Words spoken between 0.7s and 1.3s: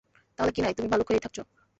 তুমি ভালুক হয়েই